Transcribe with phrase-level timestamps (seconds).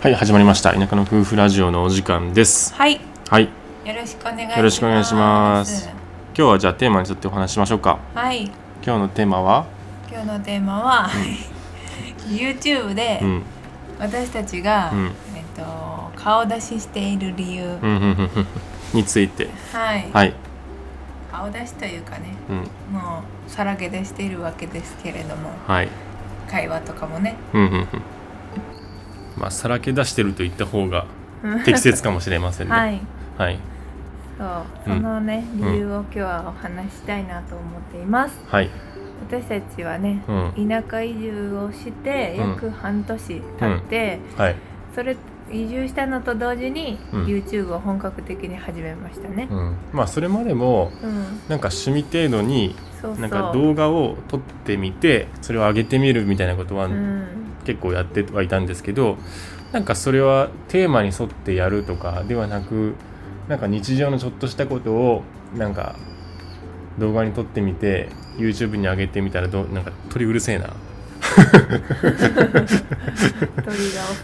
[0.00, 0.72] はい始まりました。
[0.72, 2.72] 田舎の夫婦ラジオのお時間です。
[2.74, 3.50] はい、よはい。
[3.84, 4.56] ろしくお願いします。
[4.56, 5.88] よろしくお願いします。
[5.88, 7.98] 今日はじゃあテーマに沿ってお話ししましょうか。
[8.14, 8.44] はい、
[8.82, 9.66] 今日のテーマは？
[10.10, 11.10] 今日のテーマは、
[12.28, 13.42] YouTube でうん。
[13.98, 15.06] 私たちが、うん。
[15.06, 15.12] えっ
[15.54, 15.62] と
[16.16, 18.28] 顔出ししている理由、うん
[18.94, 19.50] について。
[19.70, 20.32] はい、はい。
[21.30, 22.56] 顔出しというかね、うん。
[22.90, 25.88] もうさらけ出しているわけですけれども、はい。
[26.48, 27.88] 会話とかもね、うんうんうん
[29.40, 31.06] まあさらけ出してると言った方が
[31.64, 32.72] 適切かもしれませんね。
[32.76, 33.00] はい、
[33.38, 33.58] はい。
[34.38, 34.96] そう、うん。
[34.98, 35.72] そのねうん。
[35.72, 38.38] 理由を今日はお話ししたいなと思っています。
[38.46, 38.70] はい。
[39.28, 40.68] 私たちはね、うん。
[40.68, 42.50] 田舎移住をしてうん。
[42.50, 44.56] 約半年経って、はい。
[44.94, 45.16] それ
[45.50, 47.24] 移住したのと同時に、うん。
[47.24, 49.48] YouTube を本格的に始めましたね。
[49.50, 49.74] うん。
[49.92, 51.14] まあそれまでもうん、
[51.48, 52.76] なんか趣味程度に。
[53.18, 59.18] なんか動画を撮ってみてそれを上げてみるみたいなことはうん、結構やってはいたんですけど
[59.72, 62.94] なんかそれはテーマに沿ってやるとかではなく
[63.48, 65.22] なんか日常のちょっとしたことを
[65.56, 65.96] なんか
[66.98, 70.70] 動画に撮ってみて YouTube に上げてみたらどうなんか鳥うるせえな。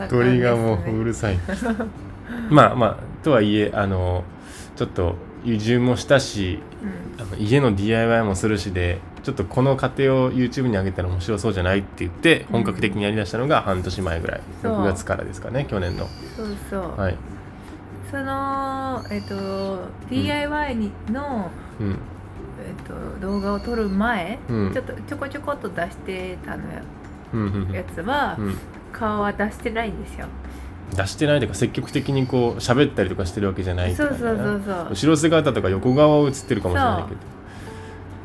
[0.09, 1.39] 鳥がもううるさい。
[2.51, 4.25] まあまあとはいえあの
[4.77, 6.61] ちょっと移住もしたし
[7.19, 14.73] あの家の DIY もするしでちょっとこの過程を YouTube に上げたら面白そうじゃないって言って本格的にやりだしたのが半年前ぐらい、そう。
[14.83, 16.07] 6月からですかね去年の。
[16.37, 17.17] そうそう、はい。
[18.09, 21.89] そのえっと DIY にの、うん。
[21.89, 21.97] えっ
[23.19, 24.73] と動画を撮る前、うん。
[24.73, 26.81] ちょっとちょこちょこっと出してたのや
[27.77, 28.57] やつは、うん。
[28.93, 30.29] 顔は出してないんですよ。
[30.95, 34.87] 出してないというか積極的にこう喋ったりとかしてるわけじゃないそうそうそうそう。
[34.91, 37.36] 後ろ姿とか横側は映ってるかもしれないけど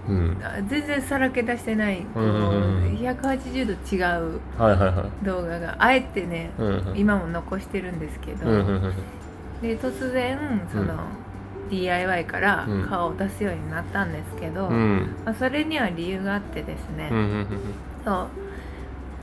[0.07, 0.41] うん。
[0.44, 2.97] あ全然さらけ出してない、うんうんうんうん。
[2.97, 5.25] 180度違うはいはいはい。
[5.25, 6.97] 動画があえてね、うんうん。
[6.97, 8.94] 今も残してるんですけど、うんうんうん
[9.61, 10.39] で突然
[10.72, 10.97] その、うん。
[11.69, 12.88] DIY からうん。
[12.88, 15.16] 顔を出すようになったんですけど、うん。
[15.23, 17.47] まあ、それには理由があってですね、うんうん。
[18.03, 18.28] そ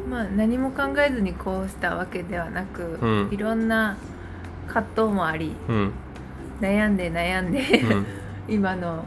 [0.06, 0.08] う。
[0.08, 3.28] まあ何も考えずにこうしたわけではなく、うん。
[3.30, 3.98] いろんな
[4.68, 5.92] 葛藤もありうん。
[6.60, 8.06] 悩んで悩んで、うん。
[8.48, 9.04] 今の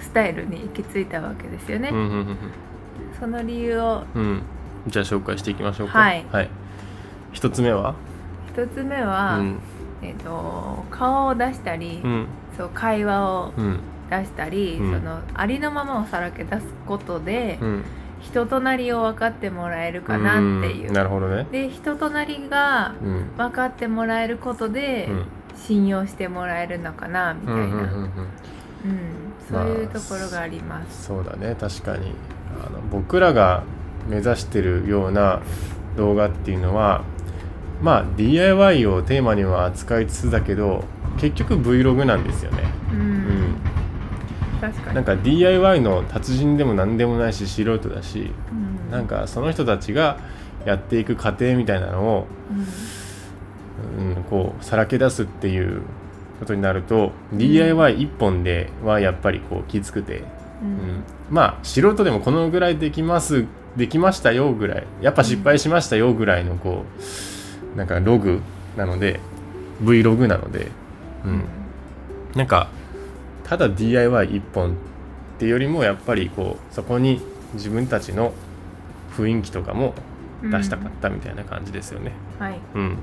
[0.00, 2.36] スタイルに行き着いたわけですよね、うんうんうん
[3.20, 4.04] その理由を。
[4.14, 4.22] うん。
[4.22, 4.42] うん
[4.86, 5.98] じゃあ紹介していきましょうか。
[5.98, 6.24] はい。
[7.32, 7.94] 一つ目は？
[8.48, 9.58] 一つ目は、うん。
[10.00, 12.26] えっと顔を出したり、うん。
[12.56, 13.80] そう会話をうん。
[14.08, 15.00] 出したり、うん。
[15.00, 17.84] そのありのままをさらけ出すことで、うん。
[18.20, 20.90] 人となりを分かってもらえるかなっていう。
[20.90, 20.94] ん。
[20.94, 21.46] なるほどね。
[21.52, 23.36] で人となりがうん。
[23.36, 25.24] 分かってもらえることで、うん。
[25.56, 28.10] 信用してもらえるのかなみたいな、うん
[29.50, 31.06] そういうところがあります。
[31.06, 32.12] そうだね確かに。
[32.64, 33.64] あの僕らが
[34.08, 35.40] 目指してるような
[35.96, 37.04] 動画っていうのは
[37.82, 40.84] まあ DIY をテーマには扱いつつだけど
[41.18, 43.00] 結局 Vlog なんですよね、うん。
[43.00, 43.56] うん、
[44.60, 44.94] 確かに。
[44.94, 48.90] なんか DIY の達人でも何でもないし素人だしうん。
[48.90, 50.18] なんかその人たちが
[50.64, 52.26] やっていく過程みたいなのを、
[53.98, 55.82] うんうん、こうさらけ出すっていう
[56.40, 60.22] ことになると DIY 一本ではやっぱりこうきつくて、う
[60.64, 60.70] うん。
[60.72, 63.44] ん、まあ素人でもこのぐらいできます
[63.76, 66.84] できましたよぐらいやっぱ失敗しましたよぐらいのこ
[67.74, 68.40] うなんかログ
[68.76, 69.20] なので
[69.82, 70.68] Vlog なので、
[71.24, 71.44] うん、
[72.34, 72.68] なんか
[73.44, 74.74] ただ DIY 一本っ
[75.38, 77.20] ていうよりもやっぱりこうそこに
[77.54, 78.32] 自分たちの
[79.16, 79.94] 雰囲気とかも
[80.42, 82.12] 出したかったみたいな感じですよね。
[82.38, 82.58] はい。
[82.74, 82.96] うん、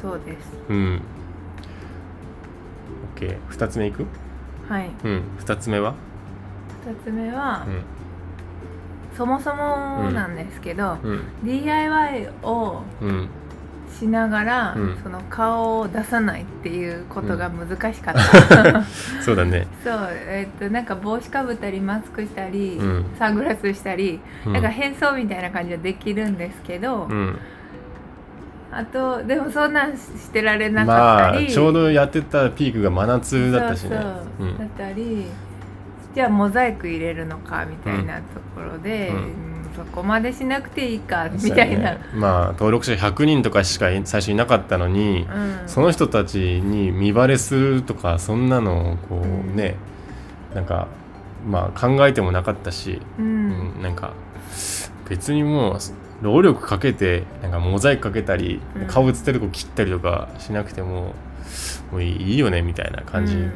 [0.00, 0.48] そうです。
[0.68, 1.02] うん。
[3.16, 3.36] OK。
[3.48, 4.04] 二つ目いく？
[4.68, 5.22] はいうん。
[5.38, 5.94] 二つ目は
[6.86, 7.82] ？2つ目は、うん。
[9.16, 11.20] そもそもなんですけど、うん。
[11.44, 13.28] DIY をうん。
[13.98, 18.14] しながら、うんその顔を出さないっていうことが難しかっ
[18.48, 18.82] た、
[19.22, 19.66] そうだね。
[19.84, 27.38] そうえっとなんか帽子かぶったりマスクしたり、うんサングラスしたり、うんなんか変装みたいな感じはできるんですけど、うん。
[28.72, 33.90] あとでもそんなんしてられなかまあ、ったり、ちょうどやってたピークが真夏だったしね。
[33.90, 34.02] そう
[34.38, 34.48] そう。
[34.48, 34.58] うん。
[34.58, 35.26] だったり。
[36.14, 38.22] じゃあモザイク入れるのかみたいなと
[38.54, 39.16] ころで、うん。
[39.16, 42.00] うんそこまでしなくていいかみたいな、ね。
[42.14, 49.52] まあ、登録者100人とかしか最初いなかったのに、うん、その人たちに見バレするとかそんなのをこうん。
[49.52, 49.76] うね、
[50.54, 50.88] なんか
[51.46, 54.12] まあ考えてもなかったし、ううんん、なんか
[55.08, 55.78] 別にもう
[56.22, 58.86] 労力かけてなんかモザイクかけたり、うん。
[58.86, 61.14] 顔映ってるとこ切ったりとかしなくても
[61.90, 63.50] もういいよねみたいな感じ、ね。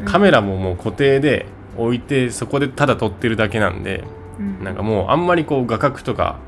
[0.00, 0.04] うん。
[0.04, 1.46] カメラももう固定で
[1.78, 4.04] 置いてそこでただ撮ってるだけなんで
[4.38, 4.64] うん。
[4.64, 6.38] なんかもうあんまりこう画角とか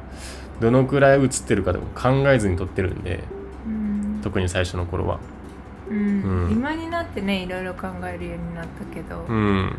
[0.60, 3.20] どのくらい映ってるかとか考えずに撮ってるんで、
[3.66, 4.20] うん。
[4.22, 5.20] 特に最初の頃は。
[5.88, 5.96] うん。
[5.96, 6.52] うん。
[6.52, 9.76] 今になってねいろいろ考えるようになったけど、うん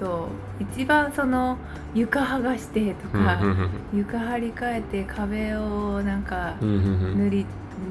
[0.00, 0.28] そ
[0.60, 1.58] う一番その
[1.94, 7.46] 床剥がしてとうんか、うん床張り替えて壁をなんか塗り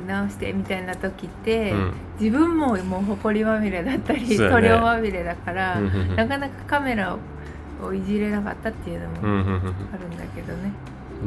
[0.08, 1.94] 直してみたいな時って、うん。
[2.20, 4.38] 自分ももう埃まみれだったり、ね。
[4.38, 7.20] 塗料まみれだから、なかなかカメラを
[7.82, 9.16] をいじれなかったっていうのも
[9.94, 10.72] あるんだけどね。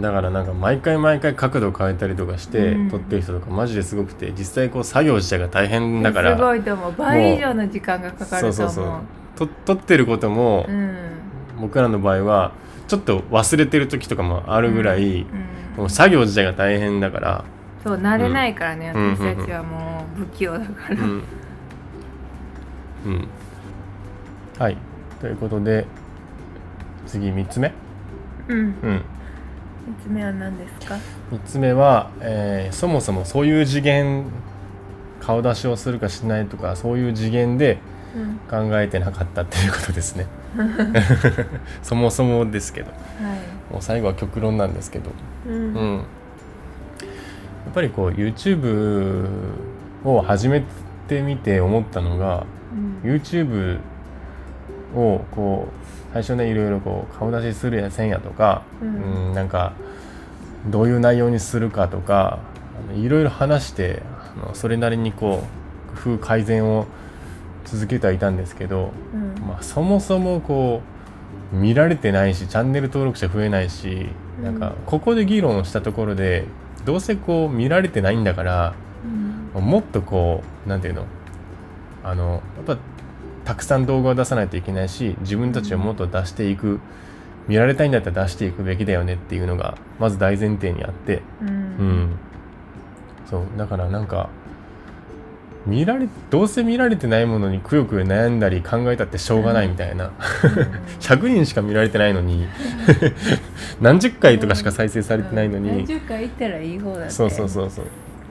[0.00, 2.90] だからなんか毎回毎回角度変えたりとかしてうん。
[2.90, 6.36] 撮ってる人とかマジですごくて実際こう作業自体が大変だから。
[6.36, 6.92] すごいと思う。
[6.96, 8.52] 倍以上の時間がかかると思う。
[8.52, 10.96] そうそうそうと撮ってることもうん。
[11.60, 12.52] 僕らの場合は
[12.88, 15.26] ちょっと忘れてる時とかもあるぐらい、うん。
[15.76, 17.44] もう作業自体が大変だから、
[17.84, 19.10] そう慣れないからね、うん。
[19.12, 21.02] 私たちはもう不器用だから。
[21.02, 21.22] うん。
[23.04, 23.28] うん、
[24.58, 24.76] はい。
[25.20, 25.86] ということで
[27.06, 27.72] 次3つ目、
[28.48, 28.58] うん。
[28.58, 29.02] うん、三
[30.02, 30.96] つ目は何ですか
[31.30, 34.24] ？3つ目は、えーそもそもそういう次元
[35.20, 37.78] 顔出しをするかしないとかそういう次元でうん。
[38.50, 40.26] 考えてなかったっていうことですね
[41.82, 43.72] そもそもですけどはい。
[43.72, 45.10] もう最後は極論なんですけど、
[45.48, 45.54] うん。
[45.54, 46.02] うん、や
[47.70, 49.26] っぱりこう YouTube
[50.04, 50.62] を始め
[51.08, 52.44] てみて思ったのが
[53.04, 53.10] うん。
[53.10, 53.78] YouTube
[54.94, 59.72] をこう最初ねいろいろこう顔出しするやせんやとか、ううんん、なんか
[60.66, 62.38] どういう内容にするかとか
[62.94, 64.02] いろいろ話して
[64.36, 65.44] あのそれなりにこ
[65.96, 66.86] う工夫改善を
[67.64, 69.46] 続けてはいたんですけど、うん。
[69.46, 70.82] まあ、そもそもこ
[71.52, 74.08] う見られてないしチャンネル登録者増えないし
[74.42, 76.46] なんかここで議論をしたところで
[76.86, 78.74] どうせこう見られてないんだから
[79.54, 79.64] うん。
[79.64, 81.04] もっとこうなんていうの
[82.04, 82.78] あのやっぱ
[83.44, 86.80] たくさん動画を出さないといけないし自分たちをもっと出していく
[87.48, 91.44] 見られたいんだったら出していくべきだよねっていうのがまず大前提にあってう。
[91.44, 91.50] うん
[92.04, 92.18] ん
[93.28, 94.28] そうだからなんか
[95.66, 100.10] 見られどうせ見られてないものにくよくよ悩んだり考えたってしょうがないみたいな、
[101.00, 102.48] 100人しか見られてないのに。
[103.80, 107.10] 何十回とかしか再生されてないのに、何十回行ったらいい方だって。
[107.10, 107.84] そうそうそうそう。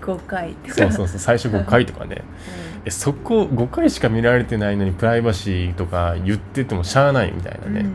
[0.06, 0.76] 五回とか。
[0.76, 1.20] そうそうそう。
[1.20, 2.24] 最初5回とかね。
[2.84, 7.74] えそこ5回しか見られてないのにプライバシーとか言っててもしゃあないみたいなうん。
[7.76, 7.86] ね、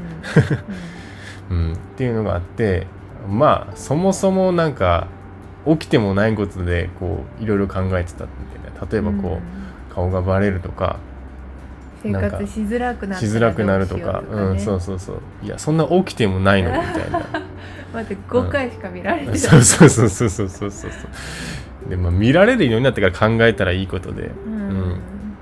[1.50, 1.72] うん。
[1.72, 2.86] っていうのがあって
[3.28, 5.08] まあそもそもなんか
[5.66, 9.40] 起きてもないことでこういろいろ考えてたんで、ね、例えばこ
[9.90, 11.16] う、顔がバレるとかうん
[12.12, 15.20] 生活しづらくなったらしづらくなるとかううんそうそうそう。
[15.42, 17.20] いやそんな起きてもないのにみたいな。
[17.94, 19.38] 待って5回しか見られてない。
[19.38, 21.90] そうそうそうそうそうそうそう。
[21.90, 25.00] でまあ見られるようになってから考えたらいいことで、うん。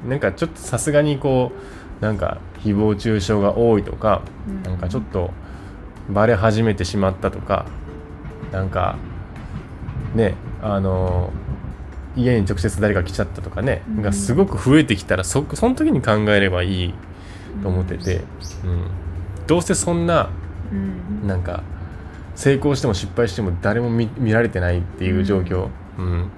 [0.08, 1.52] なんかちょっとさすがにこ
[2.00, 4.62] うなんか誹謗中傷が多いとか、うん。
[4.62, 5.32] なんかちょっと
[6.08, 7.66] バレ始めてしまったとか
[8.52, 8.96] なんか
[10.14, 11.32] ねあの
[12.16, 14.02] 家に直接誰か来ちゃったとかね、うん。
[14.02, 16.94] がすごく増えてきたらそその時に考えればいい
[17.62, 18.20] と思ってて、
[18.64, 18.86] うん、
[19.46, 20.30] どうせそんな
[20.72, 21.26] うん。
[21.26, 21.62] なんか
[22.34, 25.68] 成功しても失敗しても誰も見見られてないっていう状況、
[25.98, 26.30] うん。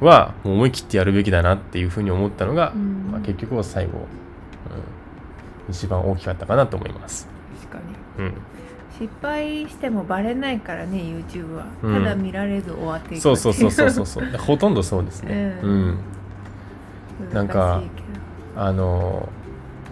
[0.00, 3.10] はもう思い切ってやるべきだなっていうふうに思ったのが、うん。
[3.12, 3.92] まあ、結局は最後、
[5.68, 7.28] うん、一番大きかったかなと思います。
[7.60, 7.78] 確か
[8.18, 8.24] に。
[8.24, 8.34] うん、
[9.00, 11.94] 失敗してもバレないからね YouTube は、うん。
[11.94, 14.24] ただ見られず終わっていくそうそうそうそうそう。
[14.38, 15.58] ほとんどそうですね。
[15.62, 15.88] ううん。
[15.88, 15.98] ん、
[17.32, 17.82] なんか
[18.54, 19.28] あの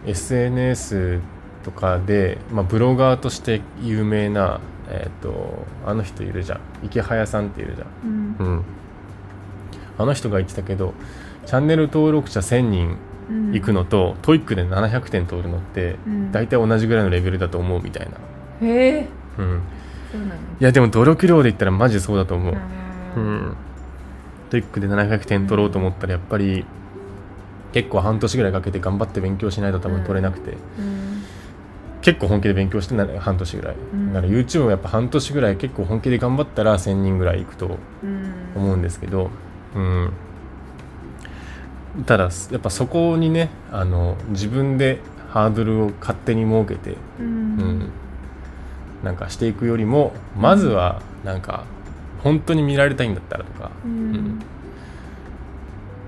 [0.06, 1.20] SNS
[1.64, 6.60] とかで、まあ、ブロガーとして有名な、えー、とあの人いるじゃん。
[6.84, 8.36] イケハヤさんっているじゃん。
[8.38, 8.46] うん。
[8.46, 8.62] うん、
[9.96, 10.92] あの人が言ってたけど
[11.46, 12.96] チャンネル登録者1000人
[13.30, 13.54] うん。
[13.54, 16.32] いくのと、 TOEIC で700点取るのって、うん。
[16.32, 18.12] 大体同じぐらいのレベルだと思うみたいな、
[18.62, 19.62] へえうん、
[20.12, 23.36] そうなのいやでも努力量で言ったらマジでそうだと思う、ううん。
[23.50, 23.56] ん、
[24.50, 26.64] TOEIC で700点取ろうと思ったらやっぱり
[27.72, 31.22] 結構半年ぐらいかけて頑張って勉強しないと多分取れなくて、うん。
[32.00, 34.12] 結構本気で勉強してな半年ぐらい、ん。
[34.14, 38.32] だから YouTube もやっぱ半年ぐらい結構本気で頑張ったら1000人ぐらいいくとうん。
[38.56, 39.30] 思うんですけど、
[39.76, 40.12] うん、
[42.06, 47.90] ただやっぱそこにねあの自分でハードルを勝手に設けて、ううんん、
[49.02, 51.64] なんかしていくよりもまずはなんか
[52.22, 54.12] 本当に見られたいんだったらとか、ううん。
[54.12, 54.40] ん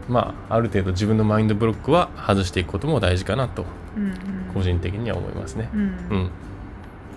[0.08, 3.64] まあある程度自分のマインドブロックは外していくことも大事かなと
[3.96, 4.14] うん
[4.52, 5.68] 個人的には思いますね。
[5.72, 5.80] うん。
[5.80, 5.88] うん。
[5.88, 5.94] そ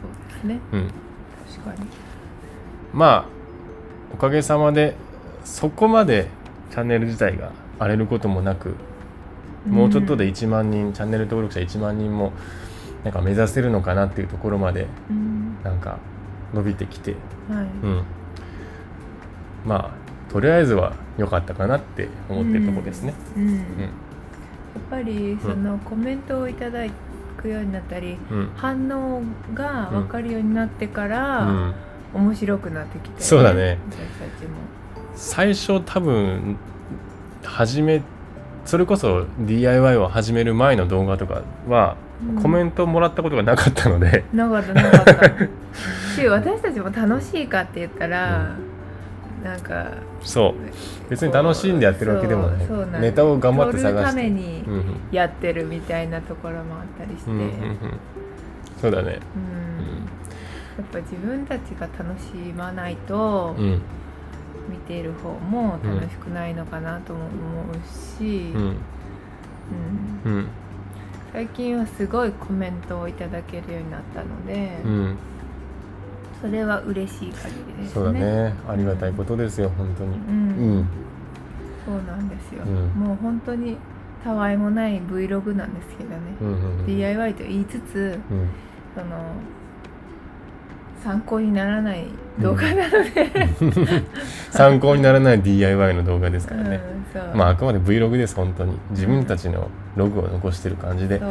[0.08, 0.60] うですね。
[0.74, 0.92] うん、
[1.64, 1.90] 確かに。
[2.94, 3.26] まあ
[4.14, 4.96] おかげさまで
[5.44, 6.28] そこまで
[6.70, 8.76] チャンネル自体が荒れることもなく
[9.68, 12.34] もうちょっとで1万人、チャンネル登録者1万人も
[13.04, 15.33] なんか目指せるのかなっていうところまでうん
[15.64, 15.98] なんか
[16.54, 17.16] 伸びてきて、
[17.50, 17.66] はい。
[17.84, 18.04] うん、
[19.66, 23.14] まあとりあえずは良かったかなって思ってるとこですね。
[23.36, 23.58] うん、うん。
[23.58, 23.62] やっ
[24.90, 26.86] ぱりそのコメントをいただ
[27.38, 28.50] くようになったり、うん。
[28.56, 29.22] 反応
[29.54, 31.74] が分かるようになってから、うん。
[32.14, 33.80] 面白くなってきて、そうだね。
[33.90, 34.58] 私たちも。
[35.16, 36.58] 最初多分
[37.44, 38.02] 始め
[38.66, 45.30] それこそ DIY を始める前の動画とかは、うんコメントもらったことがなかったので、なかったなかった。
[46.16, 48.56] し私たちも楽しいかって言ったら、
[49.44, 51.10] なんかそう。
[51.10, 52.60] 別に楽しんでやってるわけでもない。
[52.60, 54.10] そうそうなんネタを頑張って探して。
[54.10, 57.78] ためにうんうんやってるみたいなところもあったりして、うんうんうん
[58.82, 59.20] そうだね。
[59.36, 60.04] うん。
[60.78, 63.82] やっぱ自分たちが楽しまないと、うん。
[64.70, 67.32] 見ている方も楽しくないのかなとも思
[67.74, 68.62] うし、うん。
[68.62, 68.78] うん。
[70.26, 70.48] うん
[71.34, 75.18] 最近はすごいコメントをいただけるようになったので、うん。
[76.40, 77.88] それは嬉しい限りですね。
[77.90, 78.54] そうだね。
[78.68, 80.16] ありがたいことですよ本当に。
[80.16, 80.50] うん。
[80.78, 80.88] うん。
[81.86, 82.88] そうなんですよ、うん。
[83.02, 83.78] もう本当に
[84.24, 86.86] たわいもない Vlog なんですけどね、うんうんうん。
[86.86, 88.50] DIY と言いつつうん。
[88.96, 89.34] その
[91.04, 92.06] 参考にならない
[92.40, 93.30] 動画なので、
[94.52, 96.80] 参考にならない DIY の動画ですからね、
[97.34, 98.78] うん、まああくまで Vlog です本当に。
[98.92, 101.22] 自分たちのログを残してる感じで、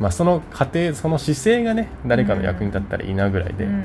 [0.00, 3.72] まあその過程その姿勢がね誰かの役に立ったらいいなぐらいで、うん。
[3.72, 3.84] うん。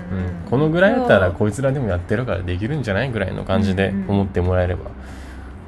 [0.49, 4.09] このぐらいだったらこいつらでもやってるからできるんじゃないぐらいの感じでうんうん。
[4.09, 4.89] 思ってもらえれば、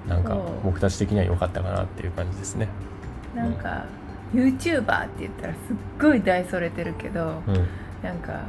[0.09, 0.41] なんかそう。
[0.65, 2.67] 僕たち的には良かったかなっていう感じですね。
[3.35, 3.85] なんか
[4.33, 7.67] YouTuber って言ったらすっごい大それてるけど、うん、
[8.03, 8.41] なんか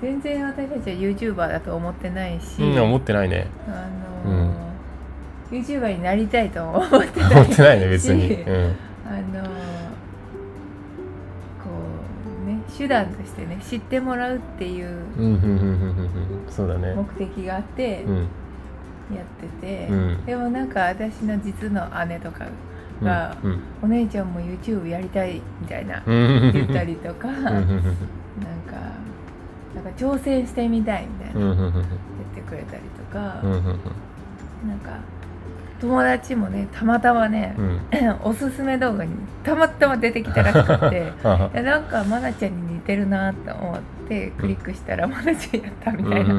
[0.00, 3.46] 全然私たちは YouTuber だと思ってないし、うん、思ってないね。
[3.66, 3.88] あ
[4.26, 4.64] のー
[5.50, 8.28] YouTuber になりたいとも思ってない思ってないね別に。
[8.28, 9.48] し うん、あのー
[11.62, 11.70] こ
[12.44, 16.94] うね手段としてね知ってもらうっていううん、うん、うん、うん、うん、うんそうだね。
[16.94, 20.24] 目的があってうん、やってて、うん。
[20.24, 22.46] でもなんか私の実の姉とか
[23.02, 27.84] が、うん、お姉ちゃんも YouTube やりたいみたいなうん、言ったりとか、うん、うん、なんか
[29.74, 31.40] なんか挑戦してみたいみたいな。
[31.40, 31.84] うん、うん、うん、言っ
[32.34, 33.64] てくれたりとか、うん、うん、
[34.68, 34.98] なんか
[35.80, 37.80] 友達もねたまたまねう、ん、
[38.22, 39.12] おすすめ動画に
[39.42, 41.12] たまたま出てきたらしくて。
[41.24, 46.34] あ いやなんか愛菜ちゃんに似てるなと思ってクリックしたら愛菜ちゃんやったみたいな、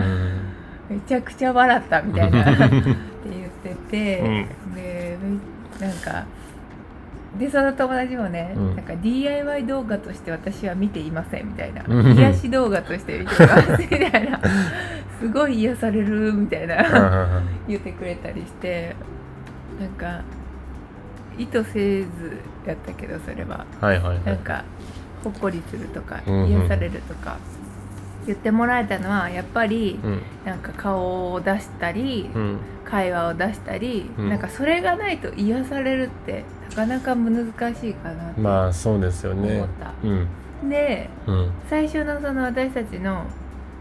[0.90, 2.42] めちゃくちゃ笑ったみたいな。
[2.46, 2.96] って言っ
[3.64, 5.18] てて、で
[5.80, 6.26] なんか
[7.40, 8.76] でその友達もね、うん。
[8.76, 12.18] なんか DIY 動画として私は見ていませんみたいな、うん。
[12.18, 14.40] 癒し動画として見ていますみたいな。
[15.20, 17.42] すごい癒されるみたいな。
[17.68, 18.96] 言ってくれたりして。
[19.80, 20.22] なんか
[21.38, 22.08] 意図せず
[22.66, 23.66] やったけどそれは。
[23.82, 24.24] はいはいはい。
[24.26, 24.64] なんか
[25.24, 27.38] ほっこりするとかうんうん癒されるとか。
[28.26, 34.30] 言ってもらえたのはやっぱりうん、なんか顔を出したりうん、会話を出したりうん。
[34.30, 39.56] なんかそれがないと癒されるってなかなか難しいかなってまあそうですよね。
[39.56, 39.68] 思っ。
[39.80, 39.94] た。
[40.04, 43.26] うん、でうん、最初のその私たちの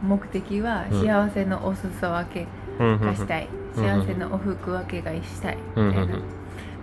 [0.03, 2.47] 目的はうん幸せのお裾分け
[2.79, 3.85] うん、がしたい、うん。
[3.85, 5.59] 幸せのお服分けがしたい。
[5.77, 6.21] うん、みたいな、うん、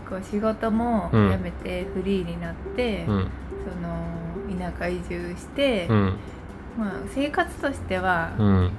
[0.09, 3.27] こう仕事も辞うんめてフリーになって、うん、
[3.65, 6.17] その田舎移住して、うん、
[6.77, 8.71] まあ、生活としてはうん、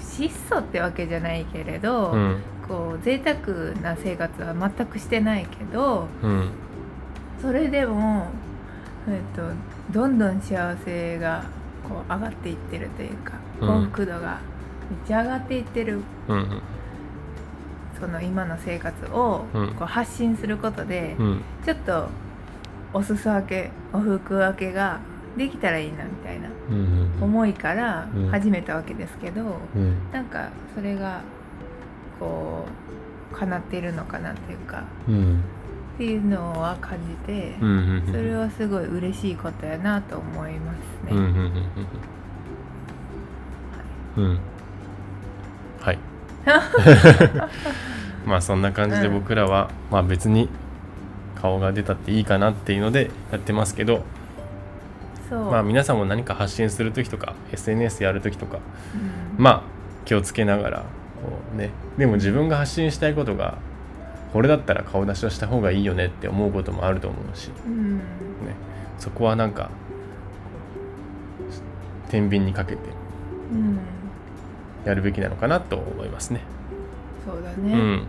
[0.00, 6.50] 質素ってわけじゃないけれど、うん、こう贅沢な生活は全くしてないけどうん、
[7.40, 8.26] それでも、
[9.08, 9.42] えっと、
[9.92, 11.44] どんどん幸せが
[11.88, 13.68] こう上がっていってるというかうん。
[13.68, 14.40] 幸福度が
[14.90, 16.62] めっちゃ上がっていってるうん、
[17.98, 19.68] その今の生活をうん。
[19.74, 22.08] こう発信することで、うん、ちょっと
[22.92, 25.00] お裾分けお服分けが
[25.36, 28.28] できたらいいなみたいなうん、思いからうん。
[28.28, 31.20] 始めたわけですけど、うん、なんかそれが
[32.18, 32.66] こ
[33.32, 35.42] う叶っているのかなっていうかうん、
[35.98, 40.78] っていうのは感じて、うん、それはすごい嬉しいことやなと思います
[41.10, 41.62] うん、うん、ね。
[44.16, 44.38] うん、うん、
[45.80, 45.98] はい。
[48.24, 50.48] まあそんな感じで僕らは、まあ別に
[51.34, 54.04] 顔が出たっていいかなっていうのでやってますけど、
[55.32, 58.58] まあ皆さんも何か発信する時とか SNS やる時とか
[59.36, 59.42] うん。
[59.42, 59.62] まあ
[60.04, 60.84] 気をつけながらこ
[61.52, 61.70] うね。
[61.96, 63.58] でも自分が発信したいことが
[64.32, 68.00] これだったら顔出しをした方がいいよねって思うこともあると思うし、ね、うん。
[68.98, 69.70] そこはなんか
[72.08, 72.80] 天秤にかけて
[73.52, 73.78] うん、
[74.84, 76.42] やるべきなのかなと思いますね。
[77.24, 77.72] そうだね。
[77.72, 78.06] うん。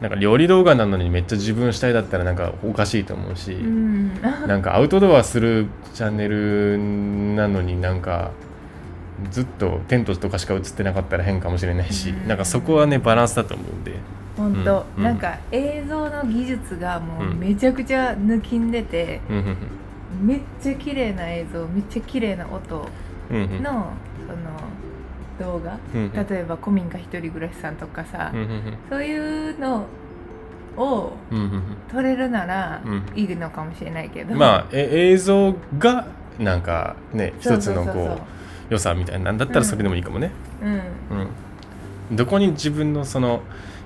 [0.00, 4.14] なんか料理動画なのにめっちゃ自分主体だったらなんかおかしいと思うし、うん、
[4.46, 6.78] なんかアウトドアするチャンネル
[7.36, 8.30] なのになんか
[9.30, 12.28] ずっとテントとかしか映ってなかったら変かもしれないし、うん。
[12.28, 13.94] なんかそこはねバランスだと思うんで。
[14.36, 15.04] 本当、うん。
[15.04, 17.38] なんか映像の技術がもううん。
[17.38, 19.36] めちゃくちゃ抜きんでて、うん。
[19.36, 20.26] うん。
[20.26, 22.88] めっちゃ綺麗な映像めっちゃ綺麗な音の、
[23.30, 23.92] その
[25.38, 25.78] 動画。
[25.94, 28.32] 例えば古民家一人暮らしさんとかさ、
[28.88, 29.86] そういうの
[30.76, 31.12] を
[31.90, 33.02] 撮れるならうん。
[33.14, 36.06] いいのかもしれないけど、うんまあえ映像が
[36.38, 38.20] なんかね一つのこう
[38.70, 40.30] 良さみたいなんだったらそれでもいいかもね、
[40.62, 40.72] うん。
[42.10, 43.42] うん、どこに自分のその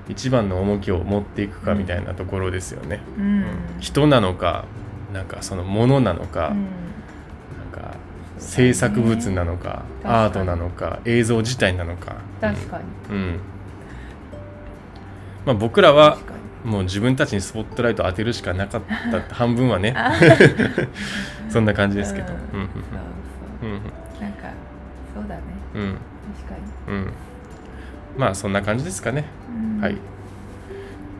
[0.09, 3.25] 一番の重きを持っていくかみたいなところですよね、うん。
[3.25, 3.47] うん
[3.81, 4.67] 人なのか
[5.13, 6.67] なんかそのものなのか、うん。
[7.73, 7.97] なんか
[8.39, 10.15] 制作物なのか確かに。
[10.15, 12.17] アートなのか映像自体なのか。
[12.41, 12.85] 確かに。
[13.17, 13.41] うん、うん。
[15.47, 16.19] まあ、僕らは
[16.65, 19.95] もう自分たちにスポットライトを当てるしかなかった半分はね。
[19.97, 20.13] あ
[21.49, 22.33] そんな感じですけど。
[22.33, 22.61] うん。
[22.61, 22.69] うん。
[22.69, 23.81] そううん
[25.25, 25.43] そうだね。
[25.75, 25.81] うん。
[25.83, 25.95] うん
[26.37, 26.57] 確か
[26.89, 27.13] うん。
[28.17, 29.25] まあそんな感じですかね。
[29.51, 29.81] に、うん。
[29.81, 29.97] はい。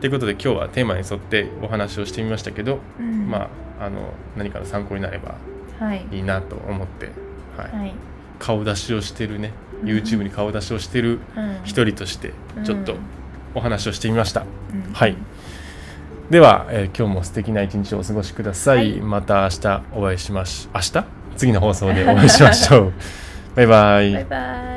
[0.01, 3.29] ということで今日はテーマに沿ってお話をしてみましたけど、うん。
[3.29, 5.35] まああの何かの参考になれば
[5.79, 6.05] はい。
[6.11, 7.11] いいなと思って、
[7.57, 7.79] はい。
[7.79, 7.93] はい。
[8.39, 9.51] 顔出しをしてるね。
[9.81, 9.89] うん。
[9.89, 11.59] YouTube に顔出しをしてるうん。
[11.63, 12.33] 一人として
[12.63, 12.95] ちょっと
[13.53, 14.93] お話をしてみました、うん。
[14.93, 15.15] はい。
[16.29, 19.01] では、えー今日も素敵な一日をお過ごしください、はい。
[19.01, 21.05] また明日お会いしまし明日？
[21.37, 22.93] 次の放送でお会いしましょう
[23.55, 24.74] バイバイバイバイ